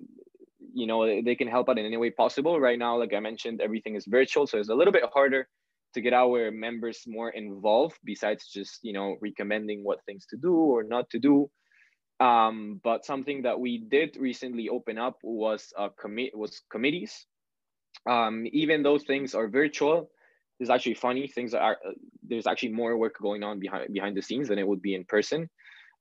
you 0.74 0.86
know 0.86 1.22
they 1.22 1.34
can 1.34 1.48
help 1.48 1.68
out 1.68 1.78
in 1.78 1.86
any 1.86 1.96
way 1.96 2.10
possible. 2.10 2.60
Right 2.60 2.78
now 2.78 2.98
like 2.98 3.14
i 3.14 3.20
mentioned 3.20 3.60
everything 3.60 3.94
is 3.94 4.04
virtual 4.06 4.46
so 4.46 4.58
it's 4.58 4.68
a 4.68 4.74
little 4.74 4.92
bit 4.92 5.04
harder 5.12 5.48
to 5.94 6.00
get 6.00 6.12
our 6.12 6.50
members 6.50 7.04
more 7.06 7.30
involved 7.30 7.96
besides 8.04 8.48
just 8.48 8.80
you 8.82 8.92
know 8.92 9.16
recommending 9.20 9.84
what 9.84 10.04
things 10.04 10.26
to 10.30 10.36
do 10.36 10.54
or 10.54 10.82
not 10.82 11.08
to 11.10 11.18
do 11.18 11.48
um, 12.24 12.80
but 12.82 13.04
something 13.04 13.42
that 13.42 13.58
we 13.58 13.78
did 13.78 14.16
recently 14.16 14.68
open 14.68 14.98
up 14.98 15.18
was 15.22 15.72
a 15.76 15.90
commit 15.90 16.36
was 16.36 16.62
committees 16.70 17.26
um, 18.06 18.46
even 18.52 18.82
though 18.82 18.98
things 18.98 19.34
are 19.34 19.48
virtual, 19.48 20.10
it's 20.60 20.70
actually 20.70 20.94
funny. 20.94 21.26
Things 21.26 21.54
are 21.54 21.76
there's 22.22 22.46
actually 22.46 22.72
more 22.72 22.96
work 22.96 23.16
going 23.20 23.42
on 23.42 23.58
behind 23.58 23.92
behind 23.92 24.16
the 24.16 24.22
scenes 24.22 24.48
than 24.48 24.58
it 24.58 24.66
would 24.66 24.82
be 24.82 24.94
in 24.94 25.04
person. 25.04 25.48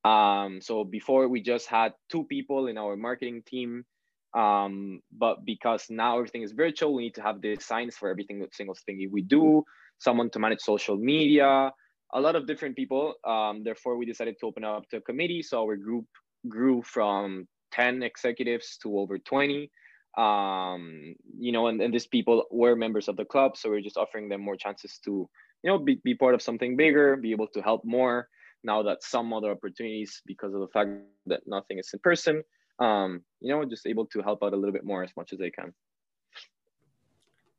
Um, 0.04 0.60
so 0.62 0.84
before 0.84 1.28
we 1.28 1.42
just 1.42 1.68
had 1.68 1.94
two 2.12 2.26
people 2.26 2.68
in 2.68 2.78
our 2.78 2.98
marketing 2.98 3.44
team, 3.46 3.86
um, 4.34 5.02
but 5.18 5.46
because 5.46 5.86
now 5.90 6.18
everything 6.18 6.42
is 6.44 6.52
virtual, 6.52 6.94
we 6.94 7.04
need 7.04 7.16
to 7.16 7.22
have 7.22 7.42
designs 7.42 7.96
for 7.96 8.10
everything 8.10 8.46
single 8.52 8.76
thing 8.86 9.10
we 9.12 9.22
do. 9.22 9.64
Someone 10.00 10.30
to 10.32 10.40
manage 10.40 10.60
social 10.60 10.98
media, 10.98 11.72
a 12.14 12.22
lot 12.22 12.36
of 12.36 12.48
different 12.48 12.76
people. 12.76 13.16
Um, 13.26 13.64
therefore, 13.64 13.98
we 13.98 14.06
decided 14.06 14.40
to 14.40 14.46
open 14.46 14.64
up 14.64 14.88
to 14.90 14.98
a 14.98 15.02
committee. 15.02 15.42
So 15.42 15.62
our 15.62 15.76
group 15.76 16.06
grew 16.48 16.82
from 16.84 17.48
10 17.74 18.04
executives 18.04 18.78
to 18.84 19.00
over 19.00 19.18
20 19.18 19.70
um 20.18 21.16
you 21.40 21.52
know 21.52 21.68
and, 21.68 21.82
and 21.82 21.92
these 21.92 22.06
people 22.06 22.46
were 22.52 22.76
members 22.76 23.08
of 23.08 23.18
the 23.18 23.26
club 23.26 23.58
so 23.58 23.70
we're 23.70 23.82
just 23.82 23.98
offering 23.98 24.30
them 24.30 24.42
more 24.42 24.56
chances 24.56 25.00
to 25.04 25.28
you 25.64 25.72
know 25.72 25.80
be, 25.80 26.00
be 26.04 26.14
part 26.14 26.36
of 26.36 26.42
something 26.42 26.78
bigger 26.78 27.16
be 27.16 27.32
able 27.32 27.48
to 27.48 27.62
help 27.64 27.84
more 27.84 28.28
now 28.64 28.84
that 28.84 29.02
some 29.02 29.34
other 29.34 29.50
opportunities 29.50 30.22
because 30.28 30.54
of 30.54 30.60
the 30.60 30.68
fact 30.68 30.92
that 31.26 31.42
nothing 31.48 31.80
is 31.80 31.90
in 31.94 32.00
person 32.00 32.44
um 32.78 33.22
you 33.42 33.52
know 33.52 33.66
just 33.66 33.88
able 33.88 34.06
to 34.06 34.22
help 34.22 34.44
out 34.44 34.54
a 34.54 34.56
little 34.56 34.72
bit 34.72 34.86
more 34.86 35.04
as 35.04 35.12
much 35.18 35.34
as 35.34 35.40
they 35.40 35.50
can 35.50 35.74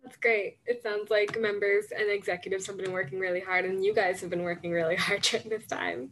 that's 0.05 0.17
great 0.19 0.59
it 0.67 0.83
sounds 0.83 1.11
like 1.11 1.39
members 1.41 1.87
and 1.97 2.11
executives 2.11 2.67
have 2.67 2.77
been 2.77 2.93
working 2.93 3.19
really 3.19 3.41
hard 3.41 3.65
and 3.65 3.85
you 3.85 3.95
guys 3.95 4.21
have 4.21 4.31
been 4.31 4.43
working 4.43 4.71
really 4.71 4.97
hard 5.05 5.23
during 5.23 5.49
this 5.49 5.67
time 5.67 6.11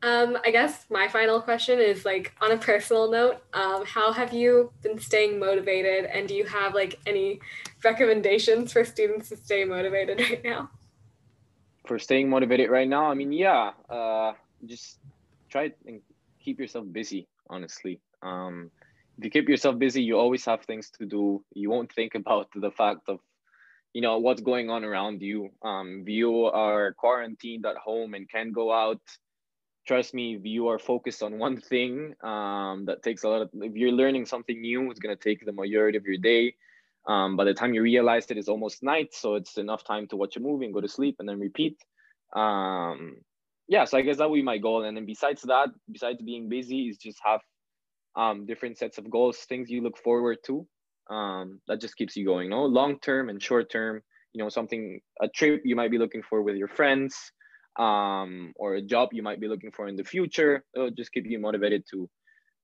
um, 0.00 0.38
I 0.44 0.52
guess 0.52 0.86
my 0.90 1.08
final 1.08 1.40
question 1.40 1.80
is 1.80 2.04
like 2.04 2.32
on 2.40 2.52
a 2.52 2.56
personal 2.56 3.10
note, 3.10 3.42
um, 3.52 3.84
how 3.84 4.12
have 4.12 4.32
you 4.32 4.72
been 4.80 4.98
staying 4.98 5.40
motivated 5.40 6.04
and 6.04 6.28
do 6.28 6.34
you 6.34 6.44
have 6.44 6.72
like 6.72 7.00
any 7.04 7.40
recommendations 7.82 8.72
for 8.72 8.84
students 8.84 9.28
to 9.30 9.36
stay 9.36 9.64
motivated 9.64 10.20
right 10.30 10.44
now? 10.44 10.70
For 11.86 11.98
staying 11.98 12.30
motivated 12.30 12.70
right 12.70 12.86
now, 12.86 13.10
I 13.10 13.14
mean, 13.14 13.32
yeah, 13.32 13.72
uh, 13.90 14.34
just 14.66 14.98
try 15.50 15.72
and 15.86 16.00
keep 16.38 16.60
yourself 16.60 16.86
busy, 16.92 17.26
honestly. 17.50 18.00
Um, 18.22 18.70
if 19.18 19.24
you 19.24 19.30
keep 19.30 19.48
yourself 19.48 19.78
busy, 19.78 20.02
you 20.02 20.16
always 20.16 20.44
have 20.44 20.62
things 20.62 20.90
to 20.98 21.06
do. 21.06 21.44
You 21.52 21.70
won't 21.70 21.92
think 21.92 22.14
about 22.14 22.48
the 22.54 22.70
fact 22.70 23.08
of, 23.08 23.18
you 23.92 24.00
know, 24.00 24.18
what's 24.18 24.40
going 24.40 24.70
on 24.70 24.84
around 24.84 25.22
you. 25.22 25.50
Um, 25.62 26.00
if 26.02 26.08
you 26.08 26.44
are 26.44 26.94
quarantined 26.94 27.66
at 27.66 27.76
home 27.76 28.14
and 28.14 28.30
can't 28.30 28.52
go 28.52 28.72
out, 28.72 29.00
trust 29.88 30.12
me 30.12 30.36
if 30.36 30.44
you 30.44 30.68
are 30.68 30.78
focused 30.78 31.22
on 31.22 31.38
one 31.38 31.58
thing 31.58 32.14
um, 32.22 32.84
that 32.84 33.02
takes 33.02 33.24
a 33.24 33.28
lot 33.28 33.40
of 33.40 33.48
if 33.54 33.74
you're 33.74 33.90
learning 33.90 34.26
something 34.26 34.60
new 34.60 34.90
it's 34.90 35.00
going 35.00 35.16
to 35.16 35.24
take 35.28 35.44
the 35.46 35.52
majority 35.52 35.96
of 35.96 36.04
your 36.04 36.18
day 36.18 36.54
um, 37.06 37.38
by 37.38 37.44
the 37.44 37.54
time 37.54 37.72
you 37.72 37.80
realize 37.80 38.24
it, 38.26 38.32
it 38.32 38.38
is 38.38 38.50
almost 38.50 38.82
night 38.82 39.14
so 39.14 39.34
it's 39.34 39.56
enough 39.56 39.82
time 39.82 40.06
to 40.06 40.16
watch 40.16 40.36
a 40.36 40.40
movie 40.40 40.66
and 40.66 40.74
go 40.74 40.82
to 40.82 40.88
sleep 40.88 41.16
and 41.18 41.28
then 41.28 41.40
repeat 41.40 41.78
um, 42.36 43.16
yeah 43.66 43.86
so 43.86 43.96
i 43.96 44.02
guess 44.02 44.18
that 44.18 44.28
would 44.28 44.36
be 44.36 44.42
my 44.42 44.58
goal 44.58 44.84
and 44.84 44.94
then 44.94 45.06
besides 45.06 45.40
that 45.42 45.70
besides 45.90 46.20
being 46.20 46.50
busy 46.50 46.88
is 46.88 46.98
just 46.98 47.18
have 47.24 47.40
um, 48.18 48.44
different 48.44 48.76
sets 48.76 48.98
of 48.98 49.10
goals 49.10 49.38
things 49.48 49.70
you 49.70 49.82
look 49.82 49.96
forward 49.96 50.38
to 50.44 50.66
um, 51.08 51.60
that 51.68 51.80
just 51.80 51.96
keeps 51.96 52.16
you 52.16 52.26
going 52.26 52.50
no 52.50 52.64
long 52.64 52.98
term 53.00 53.30
and 53.30 53.42
short 53.42 53.70
term 53.70 54.02
you 54.34 54.42
know 54.42 54.50
something 54.50 55.00
a 55.22 55.28
trip 55.28 55.62
you 55.64 55.76
might 55.76 55.90
be 55.90 55.98
looking 55.98 56.22
for 56.28 56.42
with 56.42 56.56
your 56.56 56.68
friends 56.68 57.32
um, 57.78 58.52
or 58.56 58.74
a 58.74 58.82
job 58.82 59.10
you 59.12 59.22
might 59.22 59.40
be 59.40 59.48
looking 59.48 59.70
for 59.70 59.88
in 59.88 59.96
the 59.96 60.04
future. 60.04 60.64
It'll 60.74 60.90
just 60.90 61.12
keep 61.12 61.26
you 61.26 61.38
motivated 61.38 61.84
to, 61.92 62.10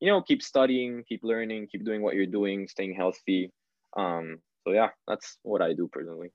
you 0.01 0.09
know, 0.09 0.21
keep 0.21 0.43
studying, 0.43 1.05
keep 1.09 1.21
learning, 1.23 1.69
keep 1.71 1.85
doing 1.85 2.03
what 2.03 2.15
you're 2.15 2.27
doing, 2.27 2.69
staying 2.69 2.95
healthy. 2.95 3.51
Um, 3.97 4.39
so 4.65 4.73
yeah, 4.73 4.89
that's 5.07 5.39
what 5.43 5.63
I 5.63 5.73
do 5.73 5.89
personally. 5.91 6.33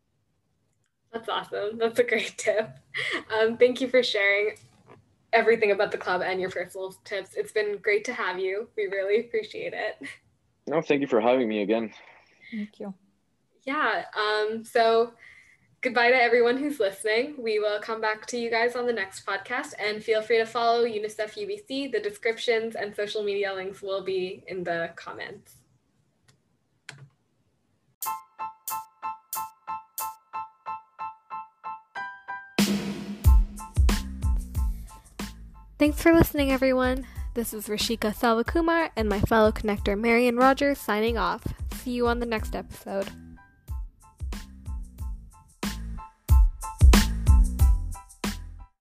That's 1.12 1.28
awesome. 1.28 1.78
That's 1.78 2.00
a 2.00 2.04
great 2.04 2.38
tip. 2.38 2.72
Um, 3.38 3.58
thank 3.58 3.82
you 3.82 3.90
for 3.90 4.02
sharing 4.02 4.56
everything 5.34 5.72
about 5.72 5.92
the 5.92 5.98
club 5.98 6.22
and 6.22 6.40
your 6.42 6.50
personal 6.50 6.94
tips. 7.04 7.36
It's 7.36 7.52
been 7.52 7.78
great 7.82 8.06
to 8.06 8.14
have 8.14 8.40
you. 8.40 8.68
We 8.76 8.88
really 8.88 9.20
appreciate 9.20 9.74
it. 9.74 10.08
No, 10.68 10.82
thank 10.82 11.02
you 11.02 11.08
for 11.08 11.20
having 11.20 11.50
me 11.50 11.62
again. 11.62 11.92
Thank 12.52 12.80
you. 12.80 12.94
Yeah. 13.64 14.06
Um, 14.16 14.64
so 14.64 15.14
goodbye 15.82 16.12
to 16.12 16.22
everyone 16.22 16.58
who's 16.58 16.80
listening. 16.80 17.36
We 17.38 17.60
will 17.60 17.80
come 17.80 18.02
back 18.02 18.26
to 18.28 18.38
you 18.38 18.50
guys 18.50 18.76
on 18.76 18.86
the 18.86 18.94
next 18.94 19.26
podcast 19.26 19.74
and 19.80 20.04
feel 20.04 20.22
free 20.22 20.38
to 20.38 20.46
follow 20.46 20.86
UNICEF 20.86 21.34
UBC. 21.38 21.92
The 21.92 22.00
descriptions 22.00 22.76
and 22.76 22.96
social 22.96 23.24
media 23.24 23.54
links 23.54 23.82
will 23.82 24.04
be 24.04 24.44
in 24.48 24.64
the 24.64 24.92
comments. 24.96 25.56
Thanks 35.80 36.02
for 36.02 36.12
listening, 36.12 36.52
everyone. 36.52 37.08
This 37.36 37.54
is 37.54 37.68
Rishika 37.68 38.14
Selvakumar 38.14 38.90
and 38.98 39.08
my 39.08 39.22
fellow 39.22 39.50
connector 39.50 39.98
Marion 39.98 40.36
Rogers 40.36 40.78
signing 40.78 41.18
off. 41.18 41.42
See 41.72 41.92
you 41.92 42.06
on 42.06 42.20
the 42.20 42.26
next 42.26 42.54
episode. 42.54 43.08